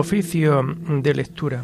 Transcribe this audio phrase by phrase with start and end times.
[0.00, 0.62] Oficio
[1.02, 1.62] de lectura.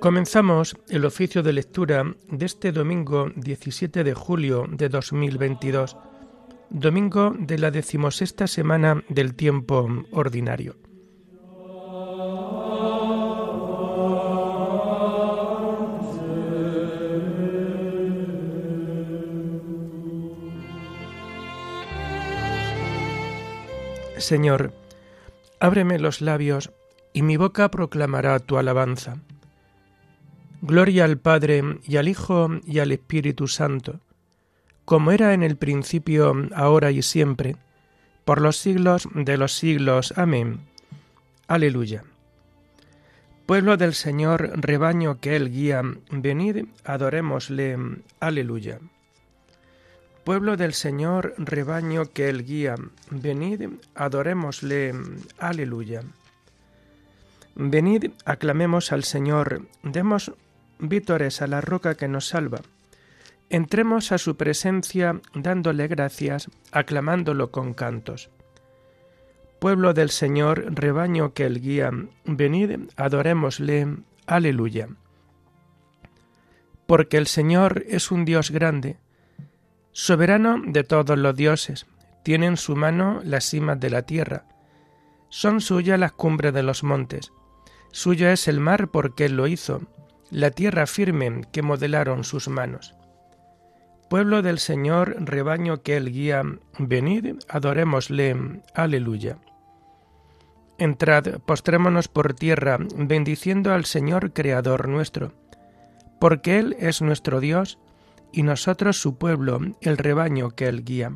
[0.00, 5.94] Comenzamos el oficio de lectura de este domingo 17 de julio de 2022,
[6.70, 10.76] domingo de la decimosexta semana del tiempo ordinario.
[24.16, 24.72] Señor,
[25.60, 26.70] ábreme los labios
[27.12, 29.18] y mi boca proclamará tu alabanza.
[30.62, 34.00] Gloria al Padre y al Hijo y al Espíritu Santo,
[34.84, 37.56] como era en el principio, ahora y siempre,
[38.26, 40.12] por los siglos de los siglos.
[40.16, 40.60] Amén.
[41.48, 42.04] Aleluya.
[43.46, 47.76] Pueblo del Señor, rebaño que Él guía, venid, adorémosle.
[48.20, 48.78] Aleluya.
[50.24, 52.76] Pueblo del Señor, rebaño que Él guía,
[53.10, 53.62] venid,
[53.94, 54.92] adorémosle.
[55.38, 56.02] Aleluya.
[57.56, 60.32] Venid, aclamemos al Señor, demos
[60.80, 62.60] vítores a la roca que nos salva.
[63.48, 68.30] Entremos a su presencia dándole gracias, aclamándolo con cantos.
[69.58, 71.90] Pueblo del Señor, rebaño que él guía,
[72.24, 73.96] venid, adorémosle.
[74.26, 74.88] Aleluya.
[76.86, 78.96] Porque el Señor es un Dios grande,
[79.92, 81.86] soberano de todos los dioses,
[82.22, 84.44] tiene en su mano las cimas de la tierra,
[85.28, 87.32] son suyas las cumbres de los montes,
[87.92, 89.82] suyo es el mar porque él lo hizo,
[90.30, 92.94] la tierra firme que modelaron sus manos.
[94.08, 96.42] Pueblo del Señor, rebaño que Él guía,
[96.78, 98.62] venid, adorémosle.
[98.74, 99.38] Aleluya.
[100.78, 105.32] Entrad, postrémonos por tierra, bendiciendo al Señor Creador nuestro,
[106.18, 107.78] porque Él es nuestro Dios,
[108.32, 111.12] y nosotros su pueblo, el rebaño que Él guía.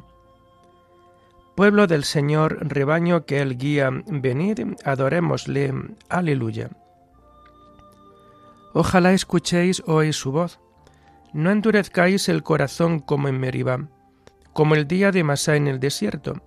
[1.56, 5.72] Pueblo del Señor, rebaño que Él guía, venid, adorémosle.
[6.08, 6.70] Aleluya.
[8.74, 10.58] Ojalá escuchéis hoy su voz.
[11.32, 13.88] No endurezcáis el corazón como en Meribá,
[14.52, 16.42] como el día de Masá en el desierto,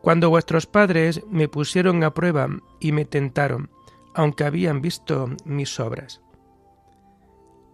[0.00, 2.48] cuando vuestros padres me pusieron a prueba
[2.80, 3.70] y me tentaron,
[4.14, 6.20] aunque habían visto mis obras.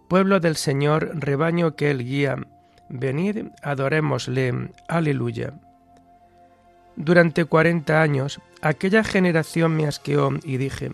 [0.07, 2.37] Pueblo del Señor, rebaño que Él guía,
[2.89, 4.71] venid, adorémosle.
[4.87, 5.59] Aleluya.
[6.95, 10.91] Durante cuarenta años aquella generación me asqueó y dije,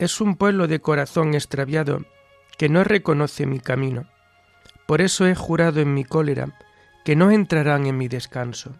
[0.00, 2.06] es un pueblo de corazón extraviado
[2.56, 4.06] que no reconoce mi camino.
[4.86, 6.58] Por eso he jurado en mi cólera
[7.04, 8.74] que no entrarán en mi descanso.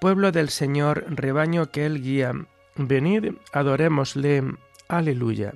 [0.00, 2.32] Pueblo del Señor, rebaño que Él guía,
[2.76, 4.42] venid, adorémosle.
[4.88, 5.54] Aleluya.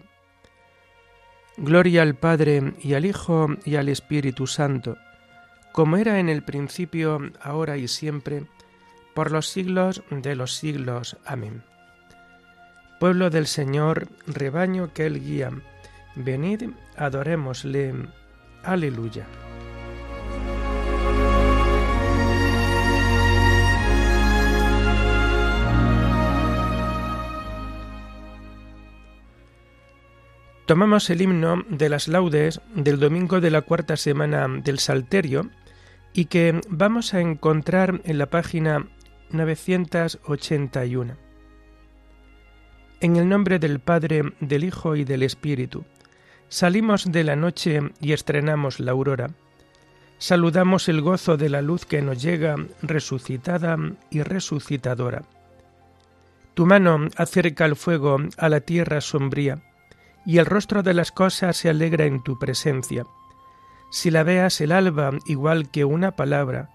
[1.57, 4.99] Gloria al Padre y al Hijo y al Espíritu Santo,
[5.73, 8.45] como era en el principio, ahora y siempre,
[9.15, 11.17] por los siglos de los siglos.
[11.25, 11.65] Amén.
[13.03, 15.51] Pueblo del Señor, rebaño que Él guía,
[16.15, 17.95] venid, adorémosle.
[18.63, 19.27] Aleluya.
[30.67, 35.51] Tomamos el himno de las laudes del domingo de la cuarta semana del Salterio
[36.13, 38.87] y que vamos a encontrar en la página
[39.31, 41.22] 981.
[43.03, 45.85] En el nombre del Padre, del Hijo y del Espíritu.
[46.49, 49.31] Salimos de la noche y estrenamos la aurora.
[50.19, 53.77] Saludamos el gozo de la luz que nos llega resucitada
[54.09, 55.25] y resucitadora.
[56.55, 59.65] Tu mano acerca el fuego a la tierra sombría,
[60.25, 63.05] y el rostro de las cosas se alegra en tu presencia.
[63.91, 66.71] Si la veas el alba igual que una palabra,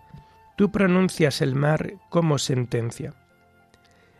[0.58, 3.14] tú pronuncias el mar como sentencia.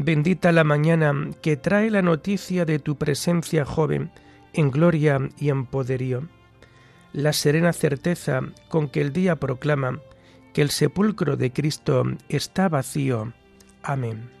[0.00, 1.12] Bendita la mañana
[1.42, 4.12] que trae la noticia de tu presencia joven
[4.52, 6.28] en gloria y en poderío,
[7.12, 9.98] la serena certeza con que el día proclama
[10.54, 13.32] que el sepulcro de Cristo está vacío.
[13.82, 14.37] Amén.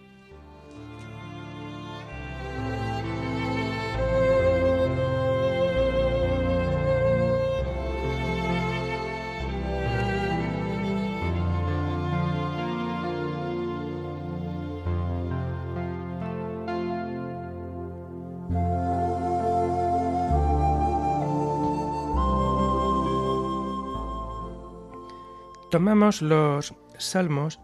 [25.78, 27.60] Tomamos los salmos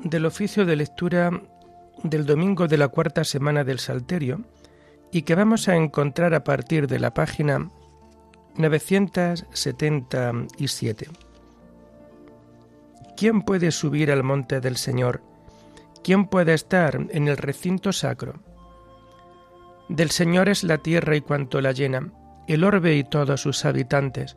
[0.00, 1.30] del oficio de lectura
[2.02, 4.40] del domingo de la cuarta semana del Salterio
[5.12, 7.70] y que vamos a encontrar a partir de la página
[8.56, 11.06] 977.
[13.16, 15.22] ¿Quién puede subir al monte del Señor?
[16.02, 18.40] ¿Quién puede estar en el recinto sacro?
[19.88, 22.10] Del Señor es la tierra y cuanto la llena,
[22.48, 24.36] el orbe y todos sus habitantes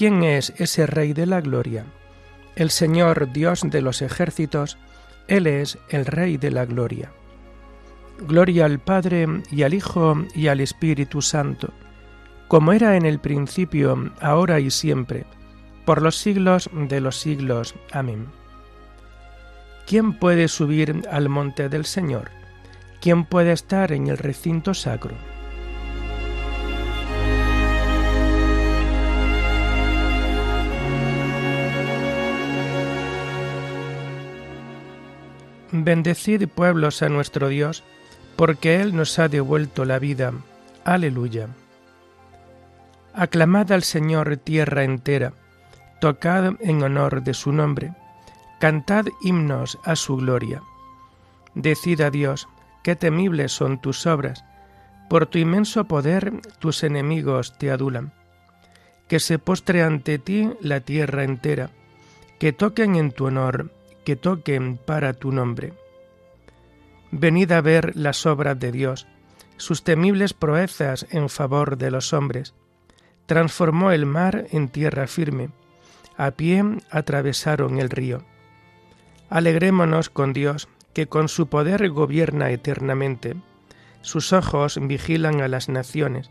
[0.00, 1.84] ¿Quién es ese Rey de la Gloria?
[2.56, 4.78] El Señor Dios de los ejércitos,
[5.28, 7.12] Él es el Rey de la Gloria.
[8.26, 11.74] Gloria al Padre y al Hijo y al Espíritu Santo,
[12.48, 15.26] como era en el principio, ahora y siempre,
[15.84, 17.74] por los siglos de los siglos.
[17.92, 18.26] Amén.
[19.86, 22.30] ¿Quién puede subir al monte del Señor?
[23.02, 25.14] ¿Quién puede estar en el recinto sacro?
[35.84, 37.82] Bendecid pueblos a nuestro Dios,
[38.36, 40.32] porque Él nos ha devuelto la vida.
[40.84, 41.48] Aleluya.
[43.12, 45.32] Aclamad al Señor tierra entera,
[46.00, 47.92] tocad en honor de su nombre,
[48.60, 50.62] cantad himnos a su gloria.
[51.54, 52.48] Decid a Dios,
[52.82, 54.44] qué temibles son tus obras,
[55.08, 58.12] por tu inmenso poder tus enemigos te adulan.
[59.08, 61.70] Que se postre ante ti la tierra entera,
[62.38, 63.72] que toquen en tu honor
[64.04, 65.72] que toquen para tu nombre.
[67.10, 69.06] Venid a ver las obras de Dios,
[69.56, 72.54] sus temibles proezas en favor de los hombres.
[73.26, 75.50] Transformó el mar en tierra firme,
[76.16, 78.24] a pie atravesaron el río.
[79.28, 83.36] Alegrémonos con Dios, que con su poder gobierna eternamente.
[84.02, 86.30] Sus ojos vigilan a las naciones,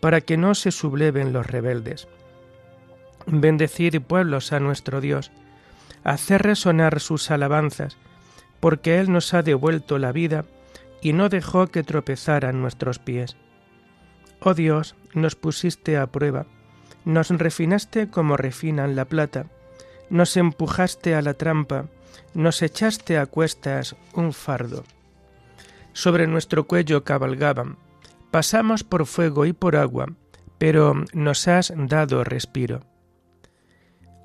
[0.00, 2.08] para que no se subleven los rebeldes.
[3.26, 5.30] Bendecid pueblos a nuestro Dios,
[6.04, 7.96] hacer resonar sus alabanzas,
[8.60, 10.44] porque Él nos ha devuelto la vida
[11.00, 13.36] y no dejó que tropezaran nuestros pies.
[14.40, 16.46] Oh Dios, nos pusiste a prueba,
[17.04, 19.46] nos refinaste como refinan la plata,
[20.10, 21.86] nos empujaste a la trampa,
[22.34, 24.84] nos echaste a cuestas un fardo.
[25.92, 27.76] Sobre nuestro cuello cabalgaban,
[28.30, 30.06] pasamos por fuego y por agua,
[30.58, 32.91] pero nos has dado respiro.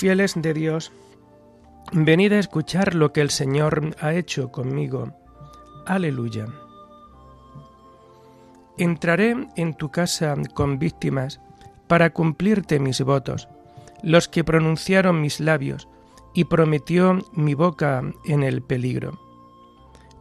[0.00, 0.92] Fieles de Dios,
[1.92, 5.12] venid a escuchar lo que el Señor ha hecho conmigo.
[5.84, 6.46] Aleluya.
[8.78, 11.42] Entraré en tu casa con víctimas
[11.86, 13.50] para cumplirte mis votos,
[14.02, 15.86] los que pronunciaron mis labios
[16.32, 19.20] y prometió mi boca en el peligro.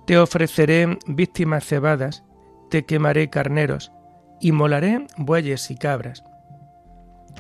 [0.06, 2.26] Te ofreceré víctimas cebadas,
[2.70, 3.94] te quemaré carneros,
[4.42, 6.26] y molaré bueyes y cabras.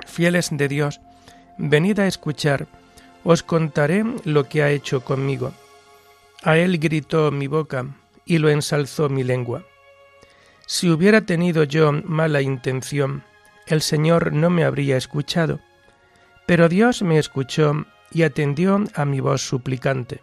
[0.06, 1.02] Fieles de Dios,
[1.60, 2.68] venid a escuchar,
[3.24, 5.54] os contaré lo que ha hecho conmigo.
[6.42, 7.86] A él gritó mi boca
[8.26, 9.64] y lo ensalzó mi lengua.
[10.66, 13.24] Si hubiera tenido yo mala intención,
[13.68, 15.60] el Señor no me habría escuchado,
[16.46, 20.22] pero Dios me escuchó y atendió a mi voz suplicante.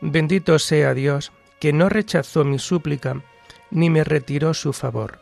[0.00, 3.22] Bendito sea Dios, que no rechazó mi súplica,
[3.70, 5.18] ni me retiró su favor.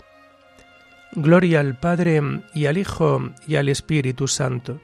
[1.13, 2.21] Gloria al Padre
[2.53, 4.81] y al Hijo y al Espíritu Santo,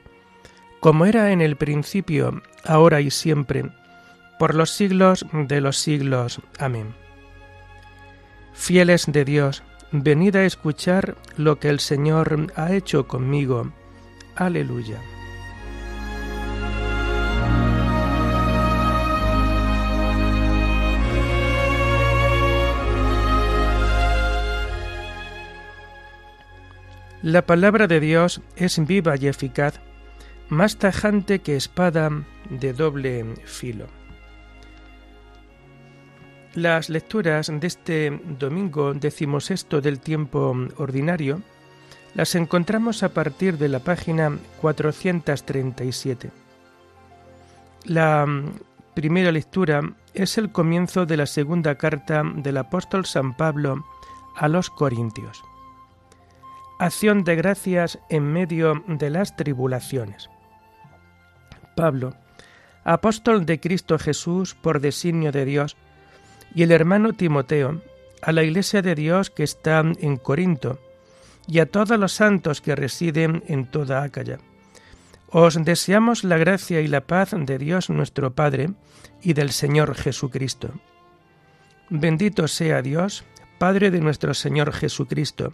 [0.81, 3.69] como era en el principio, ahora y siempre,
[4.39, 6.41] por los siglos de los siglos.
[6.57, 6.95] Amén.
[8.53, 13.71] Fieles de Dios, venid a escuchar lo que el Señor ha hecho conmigo.
[14.35, 14.99] Aleluya.
[27.21, 29.79] La palabra de Dios es viva y eficaz,
[30.51, 32.11] más tajante que espada
[32.49, 33.87] de doble filo.
[36.53, 41.41] Las lecturas de este domingo decimosexto del tiempo ordinario
[42.13, 46.31] las encontramos a partir de la página 437.
[47.85, 48.27] La
[48.93, 49.81] primera lectura
[50.13, 53.85] es el comienzo de la segunda carta del apóstol San Pablo
[54.35, 55.41] a los Corintios
[56.81, 60.30] acción de gracias en medio de las tribulaciones.
[61.75, 62.15] Pablo,
[62.83, 65.77] apóstol de Cristo Jesús por designio de Dios,
[66.53, 67.81] y el hermano Timoteo,
[68.21, 70.79] a la iglesia de Dios que está en Corinto,
[71.47, 74.39] y a todos los santos que residen en toda Acaya.
[75.27, 78.71] Os deseamos la gracia y la paz de Dios nuestro Padre
[79.21, 80.71] y del Señor Jesucristo.
[81.89, 83.23] Bendito sea Dios,
[83.57, 85.53] Padre de nuestro Señor Jesucristo,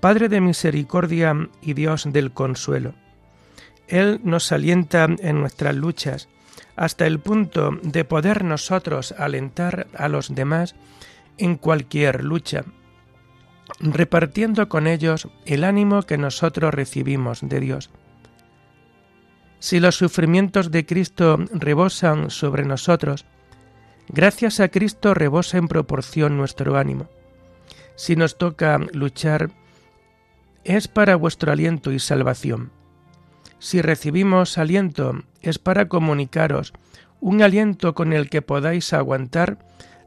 [0.00, 2.94] Padre de misericordia y Dios del consuelo.
[3.88, 6.28] Él nos alienta en nuestras luchas
[6.76, 10.74] hasta el punto de poder nosotros alentar a los demás
[11.38, 12.64] en cualquier lucha,
[13.80, 17.90] repartiendo con ellos el ánimo que nosotros recibimos de Dios.
[19.58, 23.24] Si los sufrimientos de Cristo rebosan sobre nosotros,
[24.08, 27.08] gracias a Cristo rebosa en proporción nuestro ánimo.
[27.96, 29.50] Si nos toca luchar
[30.62, 32.70] es para vuestro aliento y salvación.
[33.58, 36.72] Si recibimos aliento, es para comunicaros
[37.20, 39.58] un aliento con el que podáis aguantar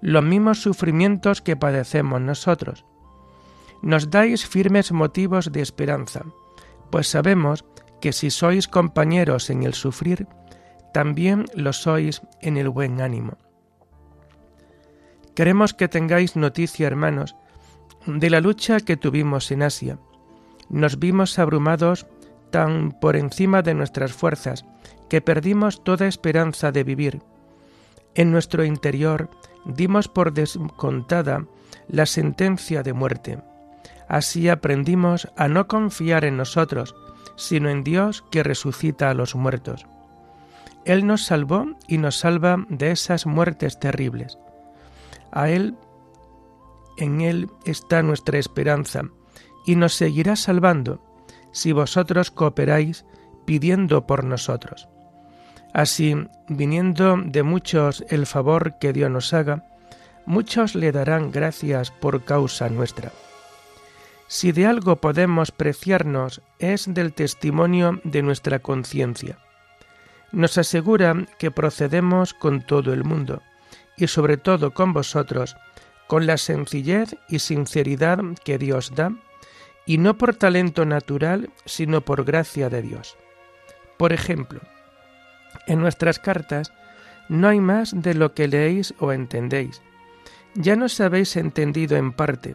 [0.02, 2.86] los mismos sufrimientos que padecemos nosotros.
[3.82, 6.24] Nos dais firmes motivos de esperanza,
[6.92, 7.66] pues sabemos
[8.02, 10.28] que si sois compañeros en el sufrir,
[10.94, 13.38] también lo sois en el buen ánimo.
[15.36, 17.36] Queremos que tengáis noticia, hermanos,
[18.06, 20.00] de la lucha que tuvimos en Asia
[20.70, 22.06] nos vimos abrumados
[22.50, 24.66] tan por encima de nuestras fuerzas
[25.10, 27.22] que perdimos toda esperanza de vivir.
[28.16, 29.30] En nuestro interior
[29.66, 31.46] dimos por descontada
[31.88, 33.40] la sentencia de muerte.
[34.08, 36.96] Así aprendimos a no confiar en nosotros,
[37.36, 39.86] sino en Dios que resucita a los muertos.
[40.86, 44.38] Él nos salvó y nos salva de esas muertes terribles.
[45.32, 45.76] A Él,
[46.98, 49.04] en Él está nuestra esperanza,
[49.66, 51.02] y nos seguirá salvando
[51.52, 53.06] si vosotros cooperáis
[53.46, 54.88] pidiendo por nosotros.
[55.74, 56.16] Así,
[56.48, 59.66] viniendo de muchos el favor que Dios nos haga,
[60.26, 63.12] muchos le darán gracias por causa nuestra.
[64.28, 69.40] Si de algo podemos preciarnos es del testimonio de nuestra conciencia.
[70.32, 73.42] Nos asegura que procedemos con todo el mundo,
[73.98, 75.58] y sobre todo con vosotros,
[76.08, 79.12] con la sencillez y sinceridad que Dios da,
[79.90, 83.18] y no por talento natural, sino por gracia de Dios.
[83.98, 84.62] Por ejemplo,
[85.66, 86.72] en nuestras cartas
[87.28, 89.82] no hay más de lo que leéis o entendéis.
[90.54, 92.54] Ya nos habéis entendido en parte.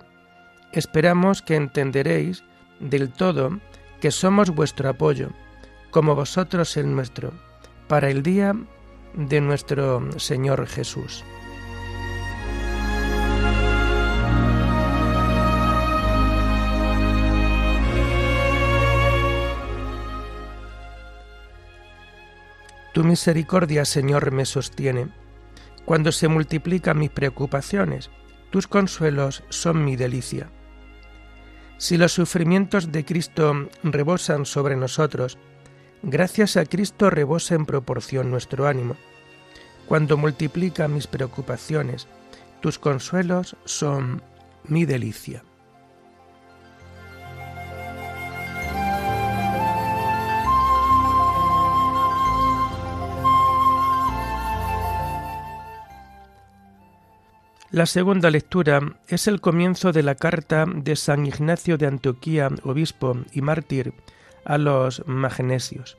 [0.71, 2.45] Esperamos que entenderéis
[2.79, 3.59] del todo
[4.01, 5.31] que somos vuestro apoyo,
[5.91, 7.33] como vosotros el nuestro,
[7.89, 8.55] para el día
[9.15, 11.25] de nuestro Señor Jesús.
[22.95, 25.09] Tu misericordia, Señor, me sostiene.
[25.85, 28.09] Cuando se multiplican mis preocupaciones,
[28.51, 30.49] tus consuelos son mi delicia.
[31.77, 35.39] Si los sufrimientos de Cristo rebosan sobre nosotros,
[36.05, 38.95] gracias a Cristo rebosa en proporción nuestro ánimo.
[39.87, 42.07] Cuando multiplica mis preocupaciones,
[42.61, 44.23] tus consuelos son
[44.69, 45.43] mi delicia.
[57.75, 63.17] La segunda lectura es el comienzo de la carta de San Ignacio de Antioquía, obispo
[63.33, 63.95] y mártir,
[64.45, 65.97] a los magnesios.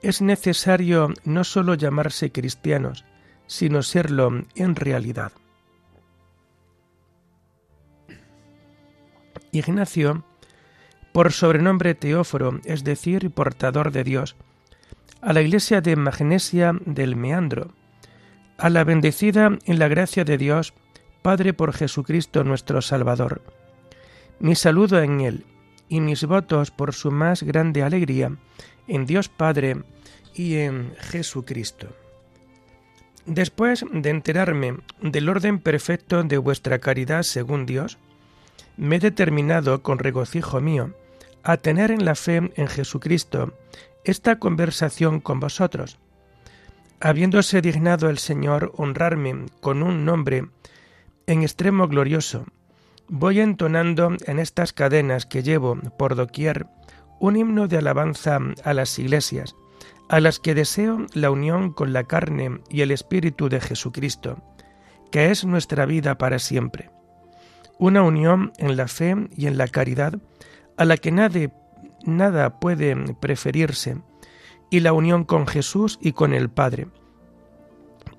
[0.00, 3.04] Es necesario no sólo llamarse cristianos,
[3.48, 5.32] sino serlo en realidad.
[9.50, 10.24] Ignacio,
[11.10, 14.36] por sobrenombre Teóforo, es decir, portador de Dios,
[15.20, 17.72] a la iglesia de Magnesia del Meandro,
[18.58, 20.74] a la bendecida en la gracia de Dios,
[21.22, 23.42] Padre por Jesucristo nuestro Salvador.
[24.40, 25.46] Mi saludo en Él
[25.88, 28.36] y mis votos por su más grande alegría
[28.88, 29.82] en Dios Padre
[30.34, 31.88] y en Jesucristo.
[33.26, 37.98] Después de enterarme del orden perfecto de vuestra caridad según Dios,
[38.76, 40.94] me he determinado con regocijo mío
[41.44, 43.52] a tener en la fe en Jesucristo
[44.04, 45.98] esta conversación con vosotros,
[47.02, 50.46] habiéndose dignado el Señor honrarme con un nombre
[51.26, 52.46] en extremo glorioso,
[53.08, 56.66] voy entonando en estas cadenas que llevo por doquier
[57.18, 59.56] un himno de alabanza a las iglesias,
[60.08, 64.40] a las que deseo la unión con la carne y el Espíritu de Jesucristo,
[65.10, 66.90] que es nuestra vida para siempre.
[67.80, 70.14] Una unión en la fe y en la caridad
[70.76, 73.96] a la que nada puede preferirse,
[74.72, 76.88] y la unión con Jesús y con el Padre.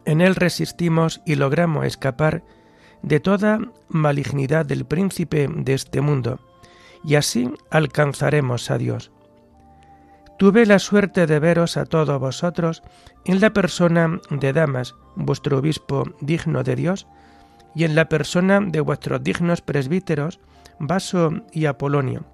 [0.05, 2.43] En Él resistimos y logramos escapar
[3.01, 6.39] de toda malignidad del príncipe de este mundo,
[7.03, 9.11] y así alcanzaremos a Dios.
[10.37, 12.83] Tuve la suerte de veros a todos vosotros
[13.25, 17.07] en la persona de Damas, vuestro obispo digno de Dios,
[17.73, 20.39] y en la persona de vuestros dignos presbíteros,
[20.77, 22.25] Vaso y Apolonio,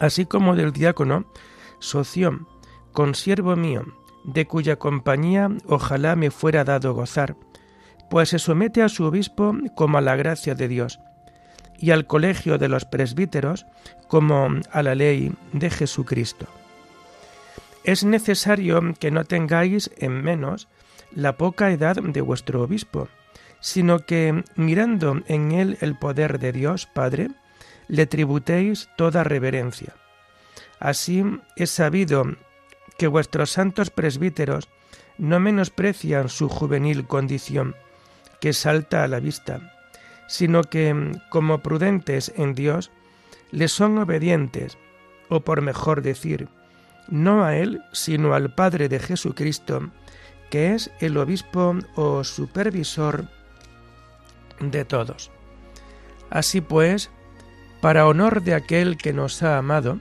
[0.00, 1.24] así como del diácono
[1.78, 2.46] Soción,
[2.96, 3.84] consiervo mío,
[4.24, 7.36] de cuya compañía ojalá me fuera dado gozar,
[8.08, 10.98] pues se somete a su obispo como a la gracia de Dios,
[11.78, 13.66] y al colegio de los presbíteros
[14.08, 16.46] como a la ley de Jesucristo.
[17.84, 20.66] Es necesario que no tengáis en menos
[21.14, 23.08] la poca edad de vuestro obispo,
[23.60, 27.28] sino que, mirando en él el poder de Dios Padre,
[27.88, 29.92] le tributéis toda reverencia.
[30.80, 31.22] Así
[31.56, 32.24] es sabido
[32.98, 34.68] que vuestros santos presbíteros
[35.18, 37.74] no menosprecian su juvenil condición,
[38.40, 39.74] que salta a la vista,
[40.28, 42.90] sino que, como prudentes en Dios,
[43.50, 44.76] le son obedientes,
[45.28, 46.48] o por mejor decir,
[47.08, 49.90] no a Él, sino al Padre de Jesucristo,
[50.50, 53.28] que es el obispo o supervisor
[54.60, 55.30] de todos.
[56.30, 57.10] Así pues,
[57.80, 60.00] para honor de aquel que nos ha amado,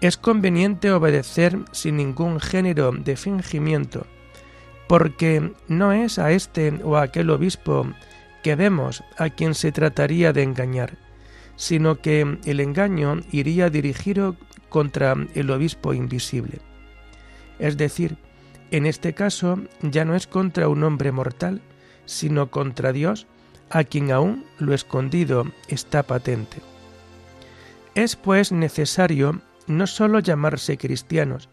[0.00, 4.06] es conveniente obedecer sin ningún género de fingimiento,
[4.88, 7.86] porque no es a este o a aquel obispo
[8.42, 10.96] que vemos a quien se trataría de engañar,
[11.56, 14.36] sino que el engaño iría dirigido
[14.68, 16.60] contra el obispo invisible.
[17.58, 18.16] Es decir,
[18.70, 21.60] en este caso ya no es contra un hombre mortal,
[22.06, 23.26] sino contra Dios,
[23.68, 26.58] a quien aún lo escondido está patente.
[27.94, 31.48] Es pues necesario no sólo llamarse cristianos,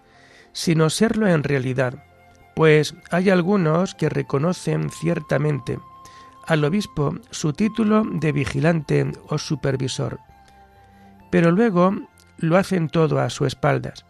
[0.51, 2.03] sino serlo en realidad,
[2.56, 5.80] pues hay algunos que reconocen ciertamente
[6.47, 10.19] al obispo su título de vigilante o supervisor,
[11.30, 11.93] pero luego
[12.38, 14.06] lo hacen todo a su espaldas.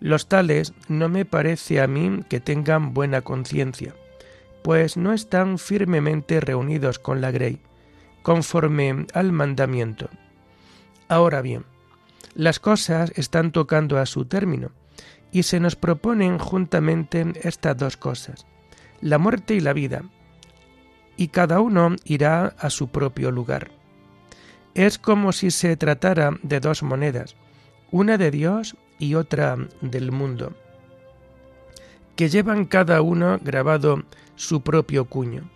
[0.00, 3.94] Los tales no me parece a mí que tengan buena conciencia,
[4.62, 7.60] pues no están firmemente reunidos con la grey,
[8.22, 10.10] conforme al mandamiento.
[11.08, 11.64] Ahora bien,
[12.34, 14.70] las cosas están tocando a su término,
[15.32, 18.46] y se nos proponen juntamente estas dos cosas,
[19.00, 20.02] la muerte y la vida,
[21.16, 23.70] y cada uno irá a su propio lugar.
[24.74, 27.36] Es como si se tratara de dos monedas,
[27.90, 30.54] una de Dios y otra del mundo,
[32.16, 34.04] que llevan cada uno grabado
[34.36, 35.50] su propio cuño.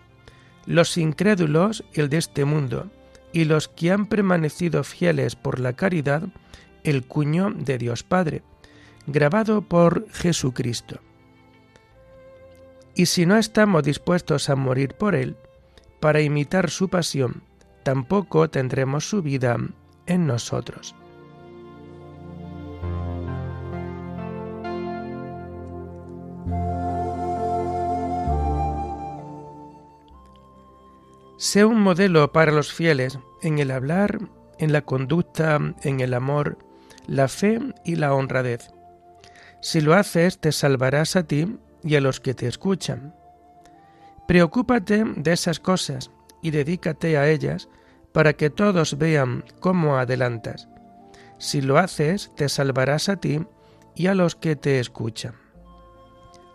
[0.67, 2.91] Los incrédulos, el de este mundo,
[3.33, 6.23] y los que han permanecido fieles por la caridad,
[6.85, 8.43] el cuño de Dios Padre,
[9.07, 11.01] grabado por Jesucristo.
[12.95, 15.37] Y si no estamos dispuestos a morir por Él,
[16.01, 17.43] para imitar su pasión,
[17.83, 19.57] tampoco tendremos su vida
[20.07, 20.95] en nosotros.
[31.37, 34.19] Sé un modelo para los fieles en el hablar,
[34.59, 36.59] en la conducta, en el amor,
[37.07, 38.71] la fe y la honradez.
[39.61, 43.15] Si lo haces, te salvarás a ti y a los que te escuchan.
[44.27, 46.11] Preocúpate de esas cosas
[46.43, 47.69] y dedícate a ellas
[48.13, 50.69] para que todos vean cómo adelantas.
[51.39, 53.45] Si lo haces, te salvarás a ti
[53.95, 55.35] y a los que te escuchan.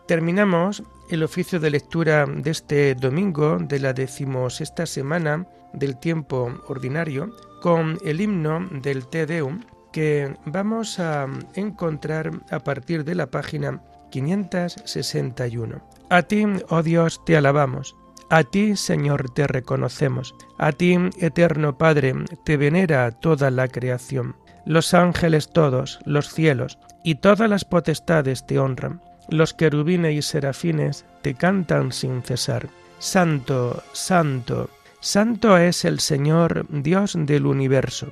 [0.08, 7.36] Terminamos el oficio de lectura de este domingo de la decimosexta semana del tiempo ordinario
[7.62, 13.82] con el himno del Te Deum que vamos a encontrar a partir de la página
[14.12, 15.82] 561.
[16.10, 17.96] A ti, oh Dios, te alabamos.
[18.30, 20.36] A ti, Señor, te reconocemos.
[20.58, 24.36] A ti, eterno Padre, te venera toda la creación.
[24.66, 29.02] Los ángeles todos, los cielos y todas las potestades te honran.
[29.30, 32.70] Los querubines y serafines te cantan sin cesar.
[33.00, 38.12] Santo, santo, santo es el Señor, Dios del universo.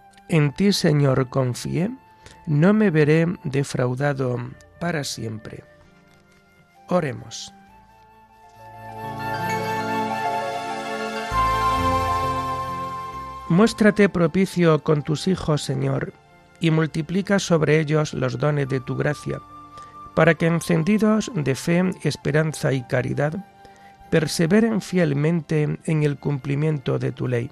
[0.29, 1.91] En ti, Señor, confié,
[2.47, 4.37] no me veré defraudado
[4.79, 5.63] para siempre.
[6.87, 7.53] Oremos.
[13.49, 16.13] Muéstrate propicio con tus hijos, Señor,
[16.61, 19.41] y multiplica sobre ellos los dones de tu gracia,
[20.15, 23.45] para que encendidos de fe, esperanza y caridad,
[24.09, 27.51] perseveren fielmente en el cumplimiento de tu ley.